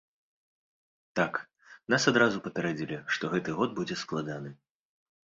Так, 1.17 1.33
нас 1.93 2.07
адразу 2.11 2.41
папярэдзілі, 2.47 2.97
што 3.17 3.29
гэты 3.35 3.49
год 3.59 3.75
будзе 3.81 3.99
складаны. 4.05 4.55